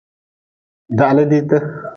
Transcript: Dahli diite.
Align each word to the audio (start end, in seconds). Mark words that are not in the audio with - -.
Dahli 0.97 1.23
diite. 1.29 1.57